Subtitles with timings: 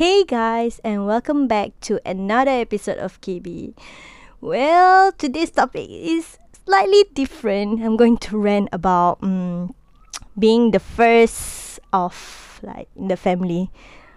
[0.00, 3.76] Hey guys, and welcome back to another episode of KB.
[4.40, 7.84] Well, today's topic is slightly different.
[7.84, 9.74] I'm going to rant about um,
[10.38, 12.16] being the first of
[12.62, 13.68] like in the family.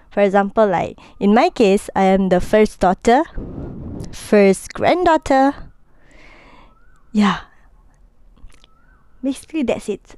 [0.09, 3.27] For example, like in my case, I am the first daughter,
[4.13, 5.51] first granddaughter.
[7.11, 7.41] Yeah.
[9.21, 10.15] Basically, that's it.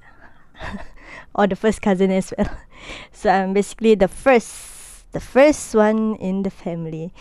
[1.33, 2.53] or the first cousin as well.
[3.11, 4.74] So I'm basically the first,
[5.15, 7.15] the first one in the family.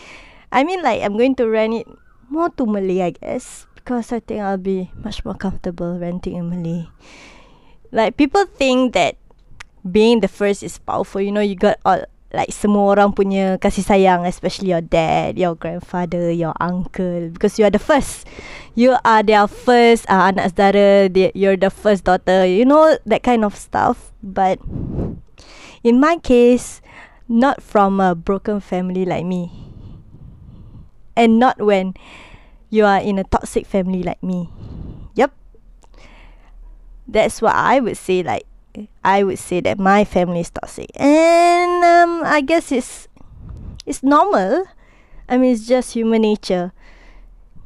[0.50, 1.86] I mean, like I'm going to rent it
[2.26, 6.50] more to Malay, I guess, because I think I'll be much more comfortable renting in
[6.50, 6.90] Malay.
[7.94, 9.14] Like people think that
[9.86, 11.22] being the first is powerful.
[11.22, 12.02] You know, you got all
[12.34, 17.64] like semua orang punya kasih sayang, especially your dad, your grandfather, your uncle, because you
[17.64, 18.26] are the first.
[18.74, 21.06] You are their first uh, anak saudara.
[21.38, 22.42] You're the first daughter.
[22.42, 24.10] You know that kind of stuff.
[24.18, 24.58] But
[25.86, 26.82] in my case,
[27.28, 29.50] not from a broken family like me,
[31.16, 31.94] and not when
[32.70, 34.48] you are in a toxic family like me.
[35.14, 35.32] Yep.
[37.06, 38.22] That's what I would say.
[38.22, 38.46] Like
[39.04, 43.08] I would say that my family is toxic, and um, I guess it's
[43.86, 44.66] it's normal.
[45.28, 46.72] I mean, it's just human nature.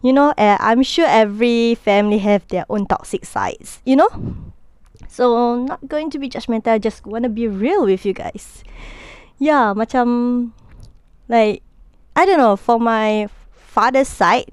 [0.03, 3.81] You know, uh, I'm sure every family have their own toxic sides.
[3.85, 4.11] You know,
[5.09, 6.69] so not going to be judgmental.
[6.69, 8.63] I just wanna be real with you guys.
[9.39, 10.51] Yeah, macam
[11.31, 11.63] like
[12.19, 14.51] I don't know for my father's side.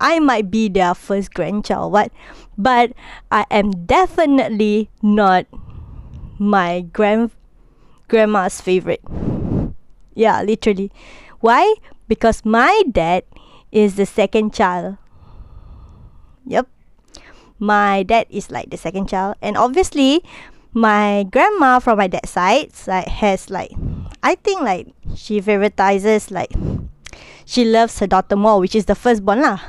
[0.00, 2.10] I might be their first grandchild, what?
[2.56, 2.92] But
[3.30, 5.46] I am definitely not
[6.40, 7.30] my grand
[8.08, 9.04] grandma's favorite.
[10.14, 10.90] Yeah, literally.
[11.40, 11.76] Why?
[12.08, 13.24] Because my dad
[13.72, 14.96] is the second child.
[16.46, 16.68] Yep.
[17.58, 20.24] My dad is like the second child and obviously
[20.72, 23.70] my grandma from my dad's side like has like
[24.22, 26.50] I think like she favoritizes like
[27.44, 29.60] she loves her daughter more which is the firstborn lah.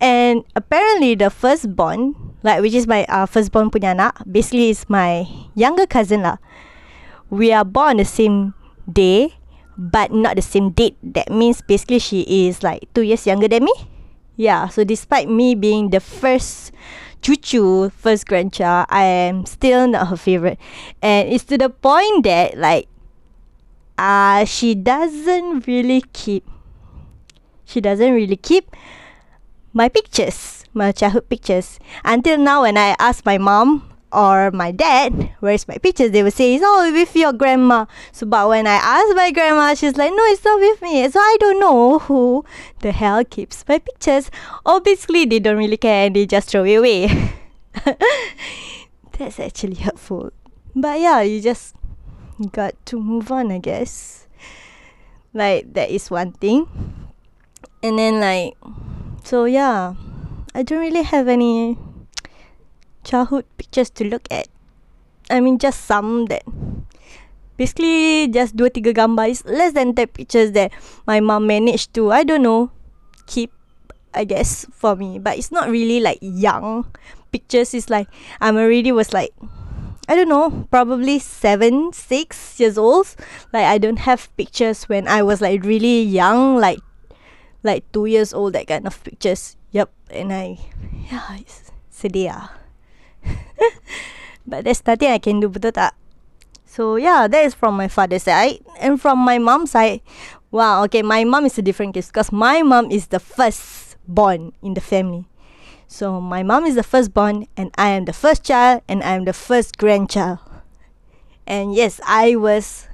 [0.00, 2.14] And apparently the firstborn
[2.46, 5.26] like which is my uh, firstborn punya anak basically is my
[5.58, 6.38] younger cousin lah.
[7.34, 8.54] We are born the same
[8.86, 9.34] day
[9.74, 10.94] but not the same date.
[11.02, 13.74] That means basically she is like two years younger than me.
[14.38, 16.70] Yeah so despite me being the first
[17.26, 20.62] cucu first grandchild I am still not her favorite.
[21.02, 22.86] And it's to the point that like
[23.98, 26.48] uh she doesn't really keep
[27.64, 28.74] she doesn't really keep
[29.72, 31.78] my pictures my childhood pictures.
[32.04, 36.12] Until now, when I ask my mom or my dad, where's my pictures?
[36.12, 37.86] They will say, it's all with your grandma.
[38.12, 41.08] So, but when I ask my grandma, she's like, no, it's not with me.
[41.10, 42.44] So, I don't know who
[42.80, 44.30] the hell keeps my pictures.
[44.64, 47.32] Obviously, they don't really care and they just throw it away.
[49.18, 50.30] That's actually hurtful.
[50.74, 51.74] But yeah, you just
[52.46, 54.26] got to move on, I guess.
[55.34, 56.66] Like, that is one thing.
[57.82, 58.54] And then, like,
[59.24, 59.94] so yeah.
[60.54, 61.78] I don't really have any
[63.04, 64.48] childhood pictures to look at.
[65.30, 66.42] I mean, just some that
[67.56, 69.28] basically just dua tiga gambar.
[69.28, 70.72] It's less than ten pictures that
[71.06, 72.72] my mom managed to, I don't know,
[73.26, 73.52] keep,
[74.14, 75.18] I guess, for me.
[75.18, 76.90] But it's not really like young
[77.30, 77.74] pictures.
[77.74, 78.08] It's like
[78.40, 79.30] I'm already was like,
[80.08, 83.12] I don't know, probably seven, six years old.
[83.52, 86.80] Like I don't have pictures when I was like really young, like
[87.62, 89.60] like two years old, that kind of pictures.
[89.70, 90.56] Yup, and I,
[91.12, 92.56] yeah, it's sedih lah.
[94.48, 95.92] but there's nothing I can do, betul tak?
[96.64, 98.64] So yeah, that is from my father's side.
[98.80, 100.00] And from my mom's side,
[100.48, 104.56] wow, okay, my mom is a different case because my mom is the first born
[104.64, 105.28] in the family.
[105.88, 109.16] So my mom is the first born and I am the first child and I
[109.16, 110.38] am the first grandchild.
[111.46, 112.86] And yes, I was,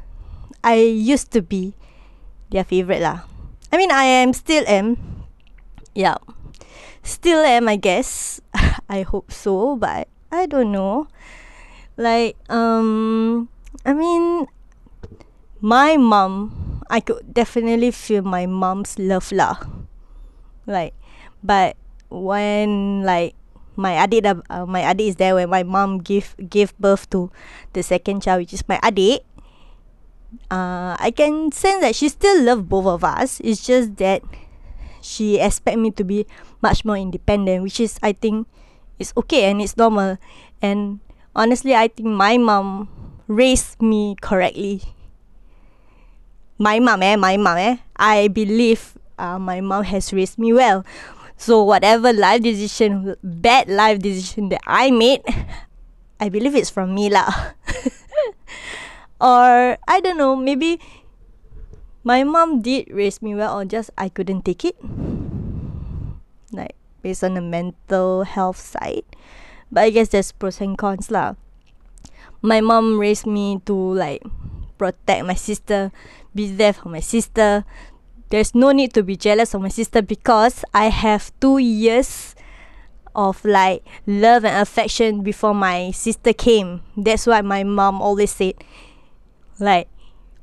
[0.63, 1.75] I used to be
[2.51, 3.27] their favorite lah.
[3.75, 4.97] I mean, I am still am.
[5.95, 6.17] Yeah
[7.05, 8.41] still am I guess
[8.89, 11.07] I hope so but I don't know
[11.97, 13.49] like um
[13.85, 14.49] I mean
[15.61, 19.61] my mom I could definitely feel my mom's love lah
[20.67, 20.97] like
[21.45, 21.77] but
[22.15, 23.35] when like
[23.75, 27.31] my adik uh, my adik is there when my mom give give birth to
[27.75, 29.27] the second child which is my adik
[30.51, 33.41] uh, I can sense that she still love both of us.
[33.45, 34.23] It's just that
[35.01, 36.27] she expect me to be
[36.63, 38.49] much more independent which is I think
[38.99, 40.19] is okay and it's normal.
[40.63, 41.01] And
[41.37, 42.89] honestly I think my mom
[43.29, 44.83] raised me correctly.
[46.59, 47.77] My mom eh my mom eh.
[47.97, 50.85] I believe uh, my mom has raised me well
[51.37, 55.23] so whatever life decision bad life decision that I made
[56.21, 57.31] I believe it's from me lah
[59.21, 60.81] or I don't know maybe
[62.05, 64.77] my mom did raise me well or just I couldn't take it.
[66.53, 69.09] Like based on the mental health side.
[69.73, 71.35] But I guess there's pros and cons lah.
[72.45, 74.23] My mom raised me to like
[74.77, 75.91] protect my sister,
[76.37, 77.65] be there for my sister.
[78.35, 82.35] There's no need to be jealous of my sister because I have two years
[83.15, 86.83] of like love and affection before my sister came.
[86.97, 88.55] That's why my mom always said,
[89.61, 89.87] like,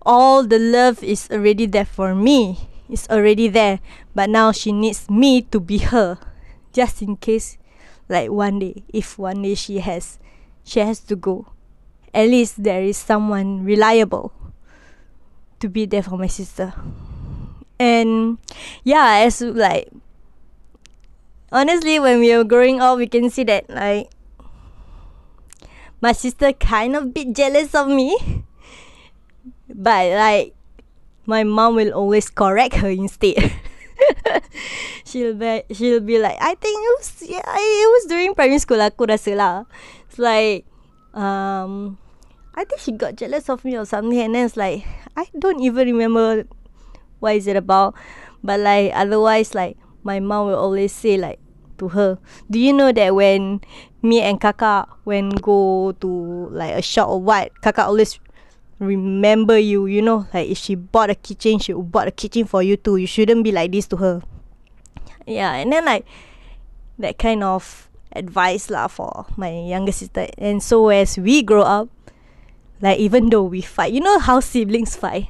[0.03, 2.69] all the love is already there for me.
[2.87, 3.81] It's already there.
[4.15, 6.17] But now she needs me to be her.
[6.71, 7.57] Just in case
[8.07, 10.17] like one day, if one day she has
[10.63, 11.51] she has to go.
[12.13, 14.31] At least there is someone reliable
[15.59, 16.73] to be there for my sister.
[17.81, 18.37] And
[18.85, 19.89] yeah, as like
[21.49, 24.13] honestly when we were growing up we can see that like
[25.97, 28.13] my sister kind of bit jealous of me.
[29.71, 30.53] But like
[31.25, 33.39] my mom will always correct her instead.
[35.09, 38.77] she'll be she'll be like I think it was yeah, it was during primary school
[38.77, 39.65] aku rasa lah.
[40.05, 40.69] It's like
[41.17, 41.97] um
[42.53, 44.85] I think she got jealous of me or something and then it's like
[45.17, 46.45] I don't even remember
[47.21, 47.95] what is it about.
[48.43, 51.39] But like otherwise like my mom will always say like
[51.77, 52.19] to her,
[52.49, 53.61] Do you know that when
[54.01, 56.09] me and Kaka when go to
[56.51, 58.19] like a shop or what, Kaka always
[58.77, 62.61] remember you, you know, like if she bought a kitchen, she bought a kitchen for
[62.61, 62.97] you too.
[62.97, 64.21] You shouldn't be like this to her.
[65.25, 66.05] Yeah, and then like
[66.97, 70.27] that kind of advice lah for my younger sister.
[70.37, 71.89] And so as we grow up,
[72.81, 75.29] like even though we fight, you know how siblings fight?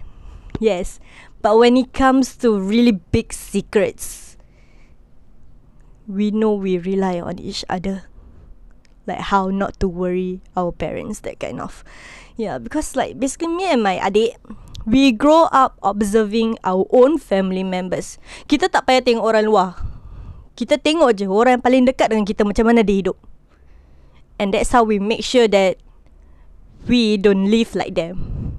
[0.60, 1.00] Yes.
[1.42, 4.38] But when it comes to really big secrets,
[6.06, 8.06] we know we rely on each other.
[9.10, 11.84] Like how not to worry our parents, that kind of.
[12.38, 14.38] Yeah, because like basically me and my adik,
[14.86, 18.22] we grow up observing our own family members.
[18.46, 19.70] Kita tak payah tengok orang luar.
[20.54, 23.18] Kita tengok je orang yang paling dekat dengan kita macam mana dia hidup.
[24.38, 25.82] And that's how we make sure that
[26.86, 28.51] we don't live like them.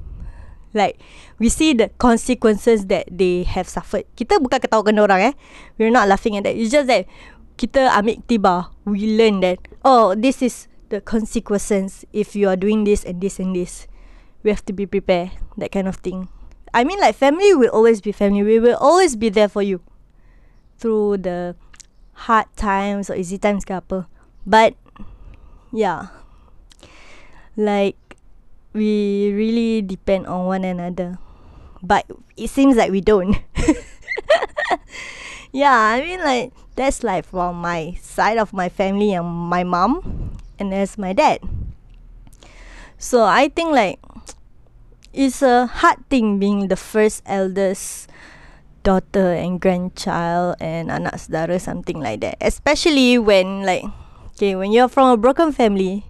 [0.72, 0.98] Like
[1.38, 4.08] we see the consequences that they have suffered.
[4.16, 5.34] Kita bukan ketawakan orang eh.
[5.76, 6.56] We're not laughing at that.
[6.56, 7.04] It's just that
[7.60, 8.72] kita ambil tiba.
[8.88, 13.36] We learn that oh this is the consequences if you are doing this and this
[13.36, 13.84] and this.
[14.42, 15.36] We have to be prepared.
[15.60, 16.32] That kind of thing.
[16.72, 18.42] I mean like family will always be family.
[18.42, 19.84] We will always be there for you.
[20.80, 21.54] Through the
[22.26, 24.08] hard times or easy times ke apa.
[24.48, 24.74] But
[25.70, 26.10] yeah.
[27.54, 28.00] Like
[28.72, 31.18] we really depend on one another.
[31.82, 33.36] But it seems like we don't.
[35.52, 40.38] yeah, I mean like that's like from my side of my family and my mom
[40.58, 41.40] and there's my dad.
[42.98, 43.98] So I think like
[45.12, 48.08] it's a hard thing being the first eldest
[48.82, 52.38] daughter and grandchild and anak saudara something like that.
[52.40, 53.84] Especially when like
[54.38, 56.06] okay when you're from a broken family.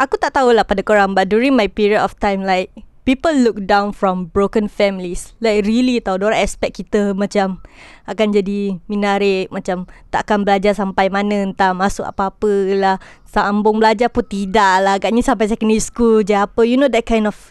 [0.00, 2.72] Aku tak tahu lah pada korang but during my period of time like
[3.04, 5.34] people look down from broken families.
[5.42, 7.58] Like really tau, orang expect kita macam
[8.06, 12.96] akan jadi minarik, macam tak akan belajar sampai mana, entah masuk apa-apa lah.
[13.26, 14.94] Sambung belajar pun tidak lah.
[14.98, 16.62] Agaknya sampai secondary school je apa.
[16.62, 17.50] You know that kind of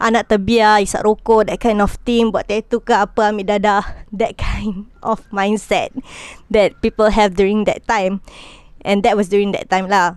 [0.00, 2.30] anak terbiar, isap rokok, that kind of thing.
[2.32, 3.84] Buat tattoo ke apa, ambil dadah.
[4.18, 5.92] That kind of mindset
[6.48, 8.24] that people have during that time.
[8.80, 10.16] And that was during that time lah.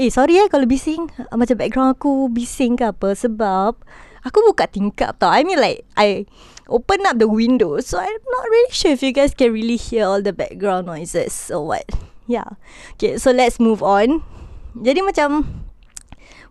[0.00, 1.12] Eh sorry eh kalau bising.
[1.28, 3.12] Macam background aku bising ke apa?
[3.12, 3.76] Sebab
[4.24, 5.28] Aku buka tingkap tau.
[5.28, 6.24] I mean like I
[6.72, 10.08] Open up the window So I'm not really sure If you guys can really hear
[10.08, 11.84] All the background noises Or what.
[12.24, 12.56] Yeah.
[12.96, 14.24] Okay so let's move on.
[14.72, 15.44] Jadi macam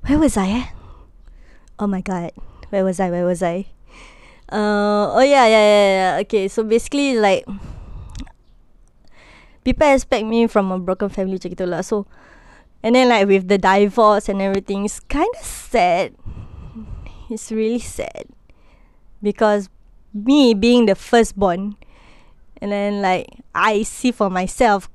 [0.05, 0.67] Where was I eh?
[1.81, 2.37] Oh my god.
[2.69, 3.09] Where was I?
[3.09, 3.65] Where was I?
[4.45, 6.13] Uh, Oh yeah yeah yeah yeah.
[6.21, 7.49] Okay so basically like
[9.65, 11.81] People expect me From a broken family Macam gitu lah.
[11.81, 12.05] So
[12.81, 16.15] And then like with the divorce and everything, it's kind of sad.
[17.29, 18.25] It's really sad
[19.21, 19.69] because
[20.13, 21.75] me being the firstborn,
[22.61, 24.89] and then like I see for myself,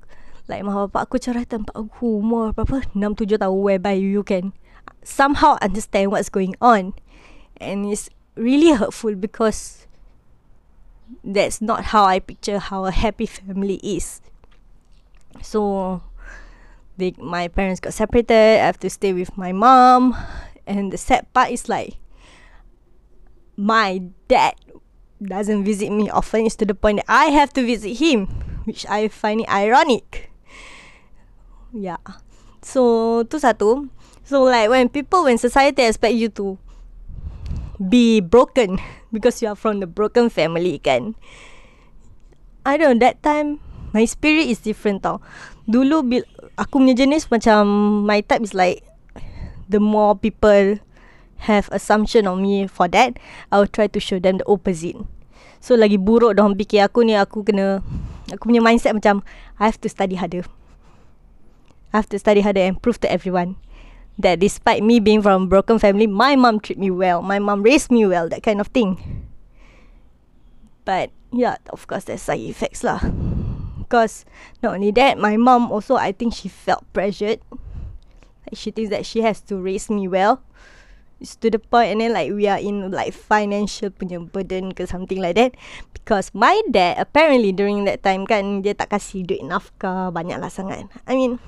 [0.49, 2.83] like mak bapak aku cerai tempat aku umur berapa?
[2.97, 4.57] 6 7 tahun whereby you can
[5.05, 6.97] somehow understand what's going on.
[7.61, 9.87] And it's really hurtful because
[11.23, 14.21] that's not how I picture how a happy family is.
[15.39, 16.01] So
[16.97, 18.63] they my parents got separated.
[18.63, 20.17] I have to stay with my mom,
[20.67, 21.99] and the sad part is like
[23.57, 24.55] my dad
[25.23, 26.47] doesn't visit me often.
[26.47, 28.27] It's to the point that I have to visit him,
[28.65, 30.31] which I find it ironic.
[31.75, 32.03] Yeah.
[32.63, 33.91] So tu satu.
[34.25, 36.57] So like when people when society expect you to
[37.77, 38.79] be broken
[39.13, 41.19] because you are from the broken family kan.
[42.65, 43.61] I don't know that time
[43.93, 45.21] my spirit is different tau.
[45.69, 46.25] Dulu
[46.55, 47.67] aku punya jenis macam
[48.07, 48.87] my type is like
[49.67, 50.79] the more people
[51.45, 53.19] have assumption on me for that,
[53.53, 54.97] I will try to show them the opposite.
[55.61, 57.81] So lagi buruk dah fikir aku ni aku kena
[58.29, 59.25] aku punya mindset macam
[59.57, 60.45] I have to study harder.
[61.93, 63.57] I have to study harder and prove to everyone
[64.19, 67.23] that despite me being from a broken family, my mom treat me well.
[67.23, 68.99] My mom raised me well, that kind of thing.
[70.85, 73.01] But yeah, of course there's side effects lah.
[73.95, 74.27] Because
[74.59, 77.39] not only that, my mom also I think she felt pressured.
[78.43, 80.43] Like she thinks that she has to raise me well.
[81.23, 84.83] It's to the point and then like we are in like financial punya burden ke
[84.91, 85.55] something like that.
[85.95, 90.51] Because my dad apparently during that time kan dia tak kasih duit nafkah banyak lah
[90.51, 90.91] sangat.
[91.07, 91.39] I mean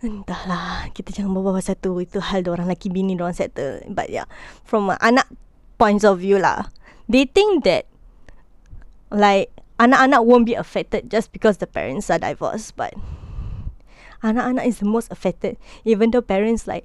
[0.00, 4.24] Entahlah Kita jangan bawa pasal tu Itu hal orang lelaki bini orang settle But yeah
[4.64, 5.28] From anak
[5.76, 6.72] points of view lah
[7.04, 7.84] They think that
[9.12, 12.92] Like Anak-anak won't be affected Just because the parents are divorced But
[14.20, 15.56] Anak-anak is the most affected.
[15.88, 16.84] Even though parents like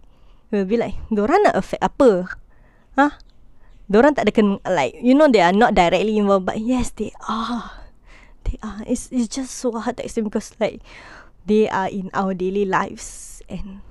[0.49, 2.31] Will be like Diorang nak affect apa?
[2.95, 3.19] Huh
[3.91, 7.83] Diorang tak ada Like You know they are not directly involved But yes they are.
[8.47, 8.79] They are.
[8.87, 10.79] It's, it's just so hard to explain Because like
[11.45, 13.85] they are in our daily lives and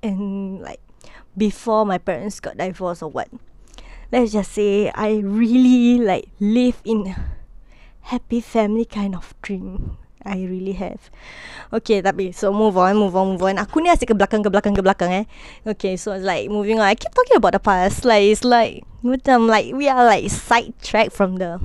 [0.00, 0.80] and like
[1.36, 3.28] before my parents got divorced or what.
[4.08, 7.12] Let's just say i really like live in
[8.08, 11.08] happy family kind of dream I really have.
[11.72, 13.56] Okay tapi So move on Move on move on.
[13.56, 15.24] Aku ni asyik ke belakang Ke belakang ke belakang eh.
[15.64, 16.90] Okay so it's like Moving on.
[16.90, 18.04] I keep talking about the past.
[18.04, 21.62] Like it's like Macam like We are like Side track from the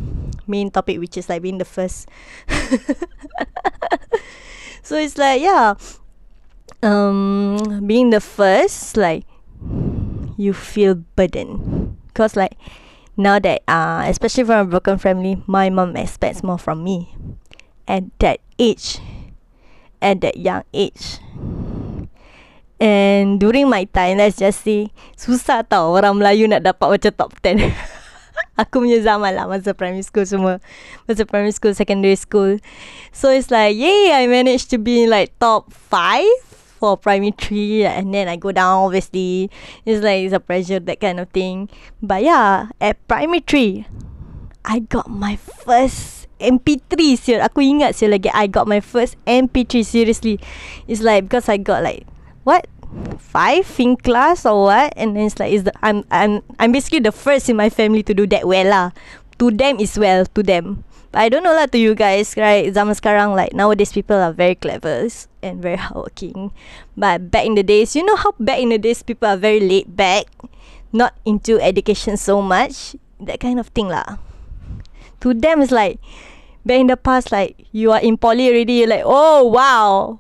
[0.48, 2.08] Main topic Which is like Being the first.
[4.84, 5.80] So it's like yeah.
[6.84, 9.24] Um being the first like
[10.36, 12.60] you feel burden because like
[13.18, 17.14] now that uh especially from a broken family my mom expects more from me
[17.88, 19.00] at that age
[20.04, 21.24] at that young age.
[22.84, 27.32] And during my time let's just say susah tau orang Melayu nak dapat macam top
[27.40, 27.72] 10
[28.60, 30.60] aku punya zaman lah masa primary school semua.
[31.08, 32.60] Masa primary school secondary school.
[33.16, 36.53] So it's like yay I managed to be like top 5
[36.84, 39.48] for primary 3 and then I go down obviously.
[39.88, 41.72] It's like it's a pressure that kind of thing.
[42.04, 43.88] But yeah at primary 3
[44.68, 47.40] I got my first MP3 sir.
[47.40, 50.44] Aku ingat sir lagi I got my first MP3 seriously.
[50.92, 52.04] It's like because I got like
[52.44, 52.68] what?
[53.16, 54.92] Five in class or what?
[55.00, 58.04] And then it's like is the I'm I'm I'm basically the first in my family
[58.04, 58.92] to do that well lah.
[59.40, 62.66] To them is well to them but I don't know lah to you guys right?
[62.74, 65.06] Zaman sekarang like nowadays people are very clever
[65.46, 66.50] and very hardworking.
[66.98, 69.62] But back in the days you know how back in the days people are very
[69.62, 70.26] laid back
[70.90, 72.98] not into education so much?
[73.22, 74.18] That kind of thing lah.
[75.22, 76.02] To them it's like
[76.66, 80.20] back in the past like you are in poly already you're like oh wow.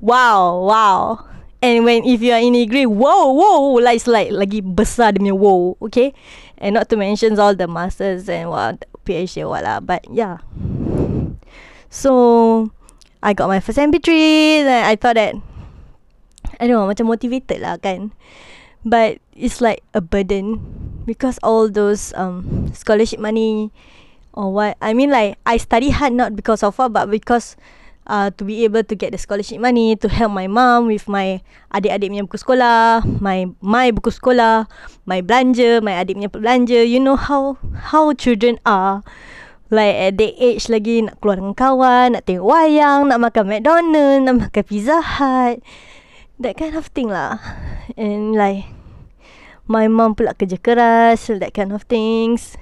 [0.00, 1.28] Wow wow.
[1.60, 5.32] And when if you are in degree, whoa, whoa, like it's like lagi besar punya
[5.32, 6.12] whoa, okay?
[6.60, 10.40] And not to mention all the masters and what PhD what lah, but yeah.
[11.92, 12.72] So
[13.22, 14.08] I got my first MP3
[14.64, 15.36] and I thought that
[16.58, 18.10] I don't know, macam motivated lah kan.
[18.84, 20.60] But it's like a burden
[21.08, 23.72] because all those um scholarship money
[24.32, 24.76] or what.
[24.80, 27.56] I mean like I study hard not because of what but because
[28.06, 31.40] uh, to be able to get the scholarship money to help my mom with my
[31.72, 34.68] adik-adik punya buku sekolah, my my buku sekolah,
[35.08, 36.80] my belanja, my adik punya belanja.
[36.84, 37.56] You know how
[37.92, 39.02] how children are.
[39.72, 44.20] Like at the age lagi nak keluar dengan kawan, nak tengok wayang, nak makan McDonald,
[44.22, 45.64] nak makan Pizza Hut.
[46.38, 47.40] That kind of thing lah.
[47.96, 48.70] And like
[49.66, 52.60] my mom pula kerja keras, that kind of things.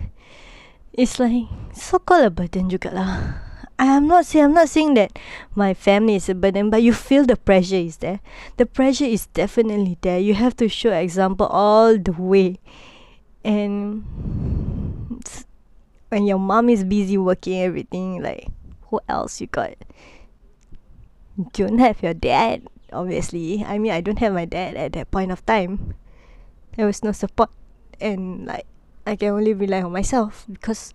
[0.94, 3.51] It's like so called a burden jugalah.
[3.78, 5.18] I am not saying I'm not saying that
[5.54, 8.20] my family is a burden, but you feel the pressure is there.
[8.56, 10.18] The pressure is definitely there.
[10.18, 12.58] You have to show example all the way,
[13.44, 14.04] and
[16.08, 18.48] when your mom is busy working everything, like
[18.88, 19.74] who else you got?
[21.36, 23.64] You don't have your dad, obviously.
[23.64, 25.94] I mean, I don't have my dad at that point of time.
[26.76, 27.50] There was no support,
[28.00, 28.66] and like
[29.06, 30.92] I can only rely on myself because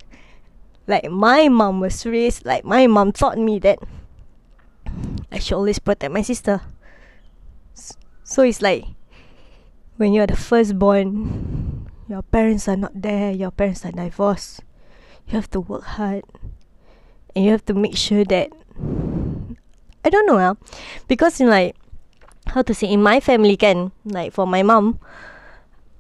[0.88, 3.78] like my mom was raised like my mom taught me that
[5.32, 6.62] I should always protect my sister.
[8.24, 8.86] So it's like
[9.98, 14.62] when you're the firstborn, your parents are not there, your parents are divorced.
[15.28, 16.24] You have to work hard
[17.36, 18.50] and you have to make sure that
[20.06, 20.56] I don't know, uh,
[21.08, 21.76] because in like
[22.48, 25.00] how to say in my family can like for my mom,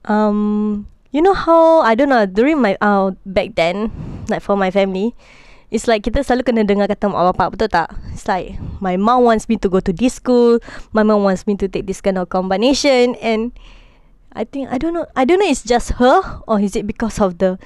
[0.05, 3.91] um, you know how I don't know during my uh, back then
[4.29, 5.15] like for my family
[5.67, 7.91] It's like kita selalu kena dengar kata mak bapak betul tak?
[8.15, 10.63] It's like my mom wants me to go to this school,
[10.95, 13.51] my mom wants me to take this kind of combination and
[14.31, 17.19] I think I don't know I don't know it's just her or is it because
[17.19, 17.59] of the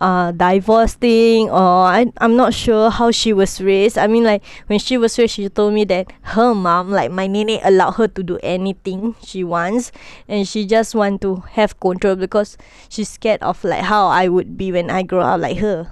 [0.00, 3.98] uh divorce thing or I I'm not sure how she was raised.
[3.98, 7.26] I mean like when she was raised she told me that her mom like my
[7.26, 9.92] nene allowed her to do anything she wants
[10.26, 12.56] and she just want to have control because
[12.88, 15.90] she's scared of like how I would be when I grow up like her.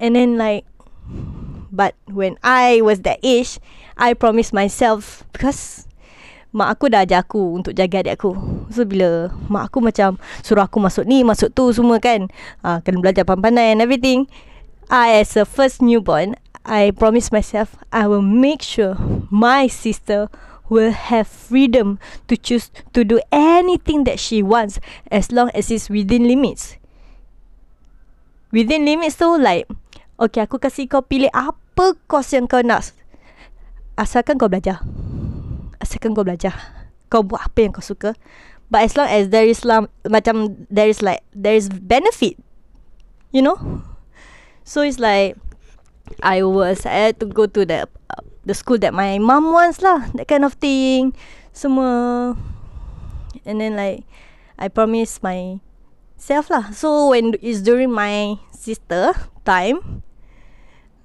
[0.00, 0.64] And then like
[1.72, 3.58] But when I was that age
[3.96, 5.85] I promised myself Because
[6.54, 8.30] Mak aku dah ajar aku Untuk jaga adik aku.
[8.70, 12.30] So bila Mak aku macam Suruh aku masuk ni Masuk tu semua kan
[12.62, 14.30] uh, Kena belajar pandai-pandai And everything
[14.86, 18.94] I as a first newborn I promise myself I will make sure
[19.32, 20.30] My sister
[20.66, 24.78] Will have freedom To choose To do anything that she wants
[25.10, 26.78] As long as it's within limits.
[28.54, 29.66] Within limits tu like
[30.16, 32.96] Okay aku kasih kau pilih apa course yang kau nak.
[34.00, 34.80] Asalkan kau belajar
[35.80, 36.54] Asalkan kau belajar.
[37.08, 38.16] Kau buat apa yang kau suka.
[38.66, 42.34] But as long as there is lah Macam there is like There is benefit
[43.30, 43.58] You know?
[44.66, 45.38] So it's like
[46.22, 49.82] I was I had to go to the uh, The school that my mom wants
[49.82, 51.14] lah That kind of thing
[51.54, 52.34] Semua.
[53.46, 54.04] And then like
[54.58, 55.62] I promise my
[56.16, 56.72] Self lah.
[56.72, 59.14] So when it's during my Sister
[59.46, 60.02] Time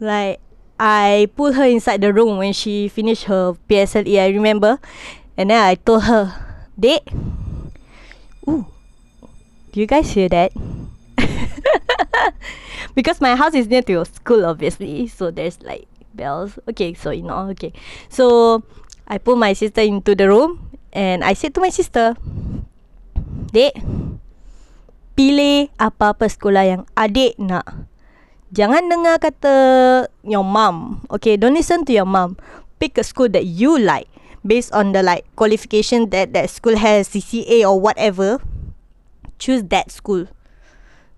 [0.01, 0.41] Like
[0.81, 4.17] I pull her inside the room when she finished her PSLE.
[4.17, 4.81] I remember,
[5.37, 6.33] and then I told her,
[6.73, 7.05] "Dek,
[8.49, 8.65] ooh,
[9.69, 10.49] do you guys hear that?"
[12.97, 15.85] because my house is near to your school, obviously, so there's like
[16.17, 16.57] bells.
[16.65, 17.77] Okay, so you know, okay,
[18.09, 18.65] so
[19.05, 22.17] I pull my sister into the room, and I said to my sister,
[23.53, 23.77] "Dek,
[25.13, 27.90] pilih apa-apa sekolah yang adik nak."
[28.51, 29.55] Jangan dengar kata
[30.27, 31.07] your mom.
[31.07, 32.35] Okay, don't listen to your mom.
[32.83, 34.11] Pick a school that you like
[34.43, 38.43] based on the like qualification that that school has, CCA or whatever.
[39.39, 40.27] Choose that school.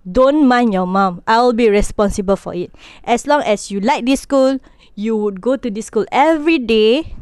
[0.05, 1.25] Don't mind your mom.
[1.25, 2.69] I'll be responsible for it.
[3.03, 4.59] As long as you like this school,
[4.93, 7.15] you would go to this school every day.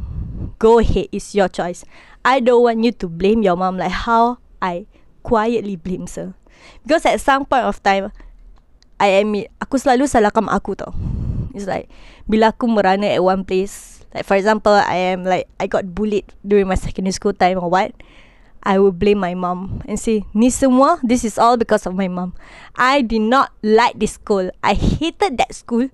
[0.60, 1.86] Go ahead, it's your choice.
[2.26, 4.86] I don't want you to blame your mom like how I
[5.24, 6.34] quietly blame her.
[6.84, 8.12] Because at some point of time,
[9.01, 10.93] I admit Aku selalu salahkan mak aku tau.
[11.57, 11.89] It's like
[12.29, 16.29] Bila aku merana at one place Like for example I am like I got bullied
[16.45, 17.97] During my secondary school time or what
[18.61, 22.05] I will blame my mom And say Ni semua This is all because of my
[22.05, 22.37] mom.
[22.77, 24.53] I did not like this school.
[24.61, 25.89] I hated that school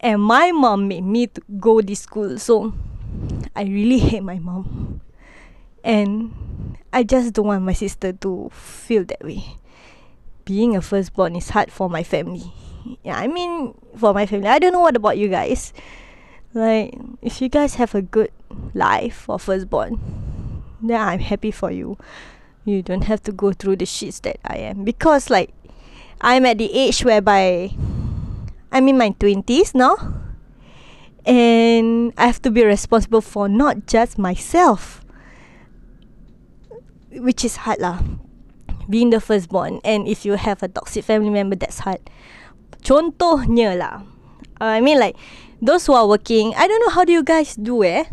[0.00, 2.40] And my mom made me to go this school.
[2.40, 2.72] So
[3.54, 4.98] I really hate my mom.
[5.84, 6.32] And
[6.90, 9.61] I just don't want my sister to feel that way
[10.44, 12.52] being a firstborn is hard for my family.
[13.02, 14.48] Yeah, I mean for my family.
[14.48, 15.72] I don't know what about you guys.
[16.54, 18.30] Like if you guys have a good
[18.74, 20.00] life for firstborn,
[20.80, 21.96] then I'm happy for you.
[22.64, 25.54] You don't have to go through the shits that I am because like
[26.20, 27.74] I'm at the age whereby
[28.70, 29.96] I'm in my twenties now.
[31.24, 35.04] And I have to be responsible for not just myself.
[37.12, 38.00] Which is hard lah
[38.92, 39.80] being the firstborn.
[39.80, 42.04] And if you have a toxic family member that's hard.
[42.84, 44.04] Contohnya lah.
[44.60, 45.16] Uh, I mean like
[45.64, 48.04] those who are working I don't know how do you guys do eh?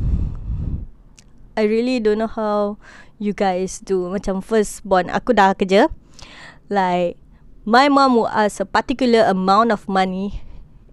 [1.59, 2.79] I really don't know how
[3.19, 4.07] you guys do.
[4.07, 5.91] Macam firstborn aku dah kerja.
[6.71, 7.19] Like
[7.67, 10.39] my mom will ask a particular amount of money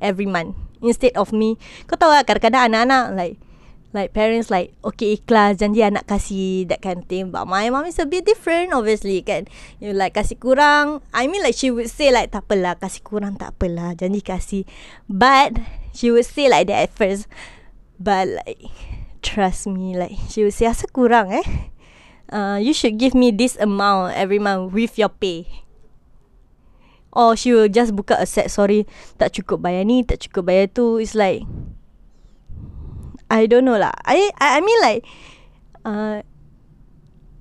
[0.03, 1.55] every month instead of me.
[1.87, 3.37] Kau tahu lah kadang-kadang anak-anak like
[3.96, 7.32] like parents like okay ikhlas janji anak kasih that kind of thing.
[7.32, 9.48] But my mom is a bit different obviously kan.
[9.80, 13.40] You like kasih kurang I mean like she would say like tak apalah kasih kurang
[13.40, 14.68] tak apalah janji kasih.
[15.09, 15.56] But
[15.96, 17.24] she would say like that at first.
[17.96, 18.68] But like
[19.24, 21.72] trust me like she would say asal kurang eh?
[22.28, 25.64] Uh, you should give me this amount every month with your pay.
[27.16, 28.85] Or she will just buka a set sorry
[29.16, 31.00] tak cukup bayar ni tak cukup bayar tu.
[31.00, 31.48] It's like
[33.30, 33.94] I don't know lah.
[34.06, 35.02] I I, I mean like
[35.82, 36.22] uh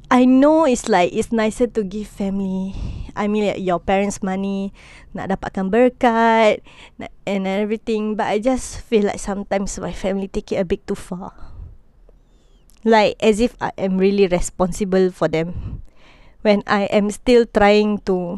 [0.09, 2.73] I know it's like it's nicer to give family.
[3.15, 4.75] I mean like your parents money
[5.15, 6.61] nak dapatkan berkat
[7.25, 10.97] and everything but I just feel like sometimes my family take it a bit too
[10.97, 11.33] far.
[12.85, 15.81] Like as if I am really responsible for them
[16.45, 18.37] when I am still trying to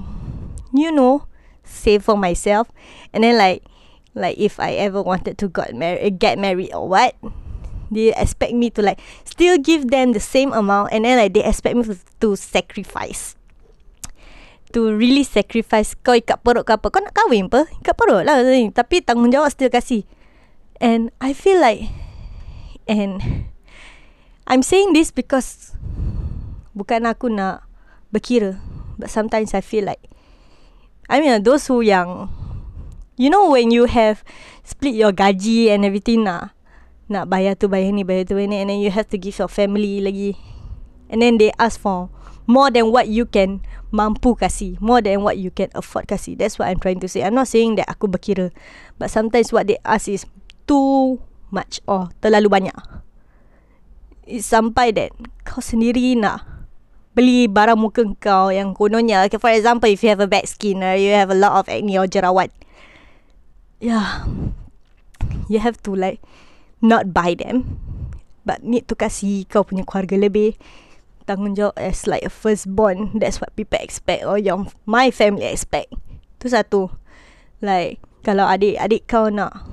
[0.71, 1.27] you know
[1.67, 2.71] save for myself
[3.11, 3.67] and then like
[4.17, 7.15] like if I ever wanted to got married get married or what
[7.93, 11.45] they expect me to like still give them the same amount and then like they
[11.45, 13.37] expect me to, to sacrifice
[14.75, 16.87] to really sacrifice kau ikat perut ke apa.
[16.91, 17.67] Kau nak kahwin apa?
[17.79, 18.43] Ikat perut lah.
[18.75, 20.03] Tapi tanggungjawab still kasih.
[20.77, 21.89] And I feel like
[22.85, 23.47] and
[24.45, 25.73] I'm saying this because
[26.77, 27.65] bukan aku nak
[28.11, 28.59] berkira.
[28.97, 30.03] But sometimes I feel like
[31.07, 32.29] I mean those who yang
[33.17, 34.21] you know when you have
[34.61, 36.53] split your gaji and everything nak
[37.09, 39.35] nak bayar tu bayar ni bayar tu bayar ni and then you have to give
[39.35, 40.37] your family lagi.
[41.07, 42.11] And then they ask for
[42.47, 43.63] more than what you can
[43.95, 46.35] mampu kasih more than what you can afford kasih.
[46.35, 47.23] That's what I'm trying to say.
[47.23, 48.51] I'm not saying that aku berkira
[48.99, 50.27] but sometimes what they ask is
[50.67, 52.75] too much or terlalu banyak.
[54.27, 55.15] It's sampai that
[55.47, 56.43] kau sendiri nak
[57.15, 59.23] beli barang muka kau yang kononnya.
[59.31, 61.71] Okay, for example if you have a bad skin or you have a lot of
[61.71, 62.51] acne or jerawat
[63.79, 64.25] yeah.
[65.47, 66.21] You have to like
[66.81, 67.79] not buy them.
[68.47, 70.55] But need to kasih kau punya keluarga lebih
[71.27, 73.11] tanggungjawab as like a firstborn.
[73.19, 75.91] That's what people expect or yang my family expect.
[76.39, 76.87] Tu satu.
[77.59, 79.67] Like kalau adik-adik kau nak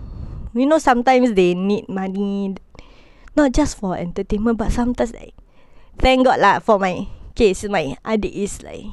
[0.55, 2.59] you know sometimes they need money.
[3.35, 5.35] Not just for entertainment but sometimes like
[5.99, 7.07] thank god lah for my
[7.39, 7.63] case.
[7.71, 8.91] My adik is like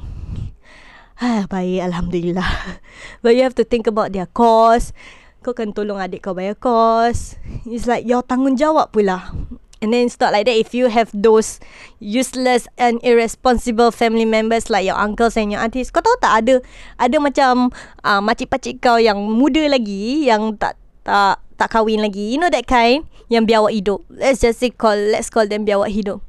[1.21, 2.81] baik alhamdulillah
[3.21, 4.97] but you have to think about their cost
[5.41, 7.33] kau kan tolong adik kau bayar kos.
[7.65, 9.33] It's like your tanggungjawab pula.
[9.81, 11.57] And then it's not like that if you have those
[11.97, 15.89] useless and irresponsible family members like your uncles and your aunties.
[15.89, 16.61] Kau tahu tak ada
[17.01, 17.73] ada macam
[18.05, 22.37] uh, makcik-pakcik kau yang muda lagi yang tak tak tak kahwin lagi.
[22.37, 24.05] You know that kind yang biawak hidup.
[24.13, 26.21] Let's just say call let's call them biawak hidup.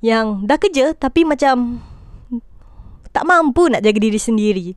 [0.00, 1.84] Yang dah kerja tapi macam
[3.10, 4.68] tak mampu nak jaga diri sendiri.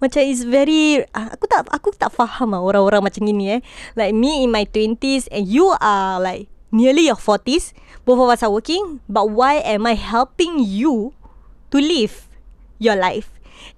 [0.00, 3.60] Macam is very uh, Aku tak Aku tak faham lah Orang-orang macam gini eh.
[3.94, 7.76] Like me in my 20s And you are like Nearly your 40s
[8.08, 11.12] Both of us are working But why am I helping you
[11.70, 12.26] To live
[12.80, 13.28] Your life?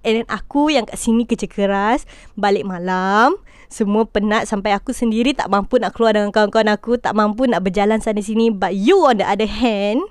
[0.07, 2.07] And then aku yang kat sini kerja keras
[2.39, 3.35] Balik malam
[3.67, 7.67] Semua penat Sampai aku sendiri Tak mampu nak keluar Dengan kawan-kawan aku Tak mampu nak
[7.67, 10.07] berjalan sana sini But you on the other hand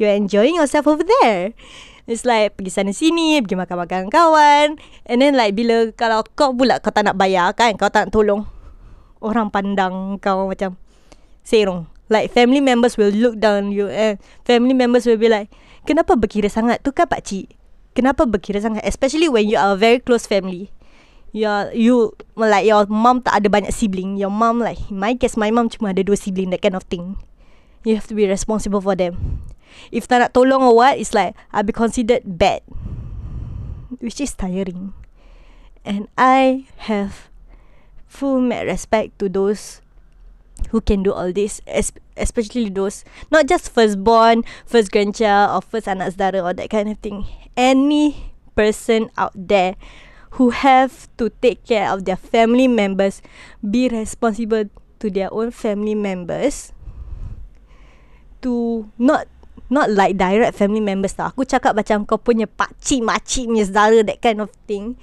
[0.00, 1.52] You're enjoying yourself over there
[2.10, 4.74] It's like pergi sana sini, pergi makan-makan kawan.
[5.06, 8.12] And then like bila kalau kau pula kau tak nak bayar kan, kau tak nak
[8.18, 8.50] tolong.
[9.22, 10.74] Orang pandang kau macam
[11.46, 11.86] serong.
[12.10, 15.54] Like family members will look down you and family members will be like,
[15.86, 16.82] kenapa berkira sangat?
[16.82, 17.54] Tu kan pakcik.
[17.94, 18.82] Kenapa berkira sangat?
[18.82, 20.74] Especially when you are a very close family.
[21.30, 24.18] You are, you like your mom tak ada banyak sibling.
[24.18, 27.14] Your mom like my case my mom cuma ada dua sibling that kind of thing.
[27.86, 29.46] You have to be responsible for them.
[29.90, 32.62] If tak nak tolong or what It's like I'll be considered bad.
[33.98, 34.94] Which is tiring.
[35.84, 37.28] And I have
[38.06, 39.80] Full mad respect to those
[40.70, 41.60] Who can do all this
[42.16, 46.98] Especially those Not just firstborn First grandchild Or first anak saudara Or that kind of
[46.98, 47.24] thing.
[47.56, 49.74] Any person out there
[50.36, 53.22] Who have to take care of their family members
[53.64, 54.68] Be responsible
[55.00, 56.76] to their own family members
[58.44, 59.30] To not
[59.70, 61.30] Not like direct family members tau.
[61.30, 64.98] Aku cakap macam kau punya pakcik makcik punya saudara That kind of thing.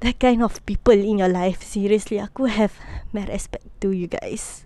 [0.00, 2.72] That kind of people in your life Seriously aku have
[3.12, 4.64] my respect to you guys.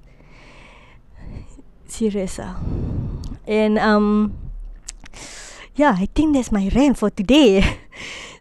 [1.90, 2.62] Serious ah.
[3.42, 4.38] And um
[5.74, 7.58] Yeah I think that's my rant for today.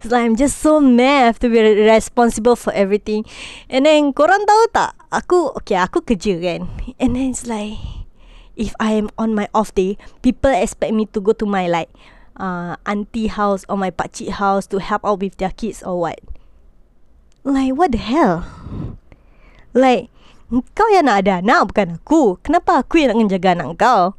[0.03, 3.25] It's like I'm just so mad I have to be responsible for everything.
[3.71, 4.93] And then korang tahu tak?
[5.09, 6.69] Aku Okay aku kerja kan.
[7.01, 8.02] And then it's like
[8.55, 11.89] if I am on my off day, people expect me to go to my like
[12.37, 16.19] uh auntie house or my pakcik house to help out with their kids or what.
[17.43, 18.45] Like what the hell?
[19.73, 20.09] Like
[20.77, 22.37] kau yang nak ada anak bukan aku.
[22.45, 24.13] Kenapa aku yang nak jaga anak kau?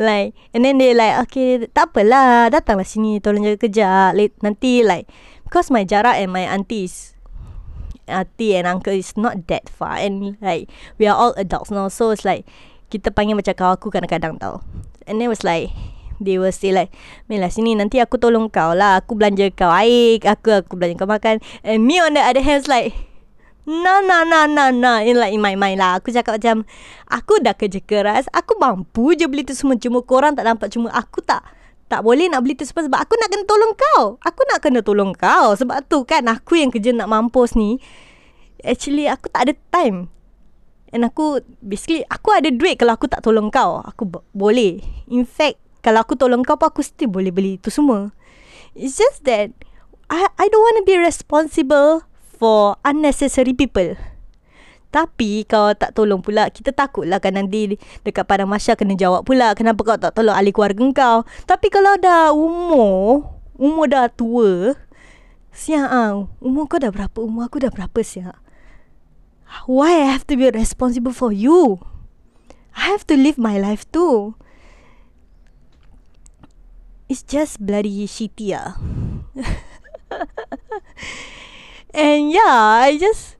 [0.00, 3.88] Like and then they like okay tak apalah datanglah sini tolong jaga kerja.
[4.16, 5.06] Late, nanti like
[5.46, 7.14] because my jarak and my aunties
[8.10, 10.66] auntie and uncle is not that far and like
[10.98, 12.42] we are all adults now so it's like
[12.90, 14.60] kita panggil macam kau aku kadang-kadang tau.
[15.06, 15.70] And then was like
[16.20, 16.92] they will say like
[17.30, 19.00] Mela sini nanti aku tolong kau lah.
[19.00, 21.38] Aku belanja kau air aku aku belanja kau makan.
[21.64, 22.92] And me on the other hand like
[23.64, 25.00] no no no no no.
[25.00, 26.68] In like in my mind lah aku cakap macam
[27.08, 29.78] aku dah kerja keras aku mampu je beli tu semua.
[29.80, 31.46] Cuma korang tak nampak cuma aku tak
[31.90, 34.20] tak boleh nak beli tu semua sebab aku nak kena tolong kau.
[34.20, 37.80] Aku nak kena tolong kau sebab tu kan aku yang kerja nak mampus ni.
[38.60, 40.12] Actually aku tak ada time
[40.90, 43.82] And aku Basically Aku ada duit Kalau aku tak tolong kau.
[43.82, 44.82] Aku b- boleh.
[45.10, 48.14] In fact Kalau aku tolong kau pun Aku still boleh beli Itu semua.
[48.74, 49.50] It's just that
[50.10, 52.06] I I don't want to be responsible
[52.40, 53.94] For unnecessary people.
[54.90, 59.22] Tapi Kau tak tolong pula Kita takut lah kan nanti Dekat pada Masya Kena jawab
[59.22, 61.18] pula Kenapa kau tak tolong Ahli keluarga kau.
[61.46, 63.22] Tapi kalau dah umur
[63.54, 64.74] Umur dah tua
[65.50, 67.18] Siap ah, umur kau dah berapa?
[67.20, 68.38] Umur aku dah berapa siap?
[69.66, 71.80] Why I have to be responsible for you?
[72.76, 74.34] I have to live my life too.
[77.08, 78.78] It's just bloody shitty ah.
[81.94, 83.36] and yeah, I just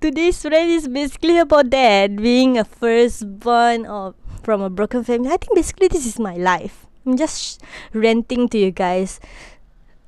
[0.00, 4.14] today's thread is basically about that being a firstborn of
[4.46, 5.28] from a broken family.
[5.28, 6.86] I think basically this is my life.
[7.04, 7.60] I'm just
[7.92, 9.18] ranting to you guys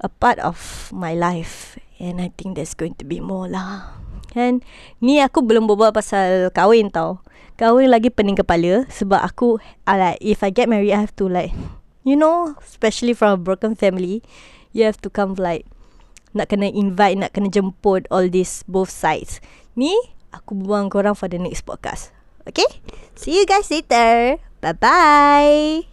[0.01, 4.00] a part of my life and I think there's going to be more lah.
[4.38, 4.62] And
[5.03, 7.23] ni aku belum berbual pasal kahwin tau.
[7.61, 11.29] Kahwin lagi pening kepala sebab aku I like if I get married I have to
[11.29, 11.53] like
[12.09, 14.25] you know especially from a broken family
[14.73, 15.69] you have to come like
[16.33, 19.43] nak kena invite nak kena jemput all this both sides.
[19.75, 19.93] Ni
[20.31, 22.14] aku buang korang for the next podcast.
[22.47, 22.66] Okay?
[23.19, 24.38] See you guys later.
[24.62, 25.90] Bye bye.